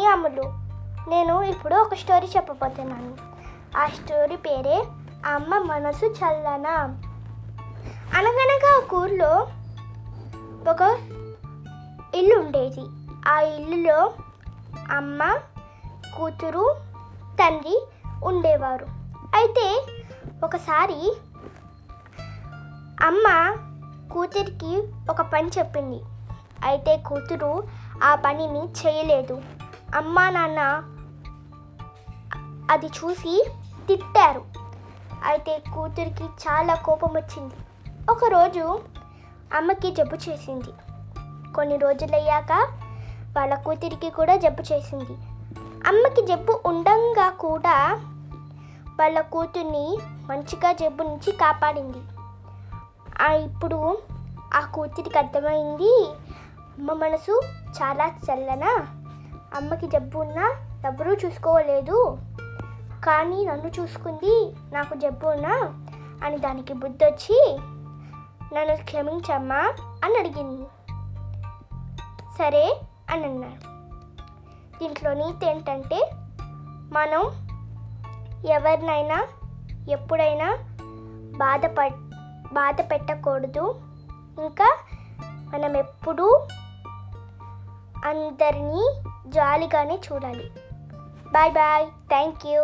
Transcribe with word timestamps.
నేను 0.00 0.12
అమ్ములు. 0.12 0.42
నేను 1.10 1.42
ఇప్పుడు 1.42 1.74
ఒక 1.74 1.94
స్టోరీ 1.94 2.26
చెప్పబోతున్నాను. 2.36 3.14
ఆ 3.78 3.86
స్టోరీ 3.86 4.36
పేరే 4.36 4.84
అమ్మ 5.26 5.58
మనసు 5.58 6.06
చల్లన. 6.06 6.68
అనగనగా 8.16 8.78
ఒక 8.78 8.94
ఊర్లో 8.94 9.48
ఒక 10.70 10.82
ఇల్లు 12.14 12.36
ఉండేది. 12.38 12.84
ఆ 13.28 13.40
ఇల్లులో 13.40 14.12
అమ్మ 14.90 15.38
కూతురు 16.16 16.76
తండ్రి 17.34 17.88
ఉండేవారు. 18.24 18.86
అయితే 19.34 19.86
ఒకసారి 20.44 21.16
అమ్మ 23.06 23.56
కూతురికి 24.12 24.82
ఒక 25.10 25.20
పని 25.20 25.50
చెప్పింది. 25.58 26.02
అయితే 26.64 26.96
కూతురు 26.96 27.62
ఆ 28.04 28.14
పనిని 28.14 28.64
చేయలేదు. 28.64 29.42
అమ్మ 29.94 30.30
నాన్న 30.30 30.60
అది 32.70 32.86
చూసి 32.86 33.46
తిట్టారు. 33.88 34.44
అయితే 35.24 35.62
కూతురికి 35.74 36.24
చాలా 36.24 36.74
కోపం 36.74 37.12
వచ్చింది. 37.12 37.54
ఒకరోజు 38.10 38.80
అమ్మకి 39.56 39.90
జబ్బు 39.94 40.14
చేసింది. 40.14 40.72
కొన్ని 41.52 41.76
రోజులయ్యాక 41.76 42.52
వాళ్ళ 43.36 43.54
కూతురికి 43.54 44.10
కూడా 44.10 44.36
జబ్బు 44.36 44.72
చేసింది. 44.72 45.16
అమ్మకి 45.86 46.26
జబ్బు 46.26 46.60
ఉండంగా 46.66 47.30
కూడా 47.30 48.00
వాళ్ళ 49.00 49.20
కూతుర్ని 49.20 49.98
మంచిగా 50.30 50.72
జబ్బు 50.72 51.02
నుంచి 51.02 51.32
కాపాడింది. 51.32 52.02
ఆ 53.22 53.32
ఇప్పుడు 53.32 53.98
ఆ 54.54 54.60
కూతురికి 54.60 55.18
అర్థమైంది. 55.18 56.10
అమ్మ 56.78 56.92
మనసు 56.92 57.40
చాలా 57.82 58.06
చల్లన? 58.06 58.96
అమ్మకి 59.54 59.86
జబ్బు 59.86 60.18
ఉన్నా 60.18 60.46
ఎవరూ 60.84 61.12
చూసుకోలేదు. 61.14 62.18
కానీ 63.04 63.46
నన్ను 63.46 63.68
చూసుకుంది 63.80 64.52
నాకు 64.72 64.94
జబ్బు 64.94 65.26
ఉన్నా 65.26 65.54
అని 66.24 66.38
దానికి 66.38 66.72
బుద్ధి 66.72 67.04
వచ్చి 67.04 67.58
నన్ను 68.54 68.76
క్షమించమ్మా 68.84 69.60
అని 70.04 70.16
అడిగింది. 70.18 70.66
సరే 72.38 72.80
అని 73.10 73.24
అన్నాడు 73.24 73.66
దీంట్లో 74.78 75.14
నీతి 75.14 75.46
ఏంటంటే 75.46 76.10
మనం 76.92 77.22
ఎవరినైనా 78.50 79.18
ఎప్పుడైనా 79.88 80.48
బాధప 81.36 81.80
బాధ 82.52 82.76
పెట్టకూడదు. 82.80 83.80
ఇంకా 84.44 84.68
మనం 85.54 85.76
ఎప్పుడూ 85.76 86.26
అందరినీ 88.03 88.83
జాలిగానే 89.27 89.97
చూడాలి 90.05 90.47
బాయ్ 91.31 91.51
బాయ్ 91.51 91.85
థ్యాంక్ 92.09 92.43
యూ 92.47 92.61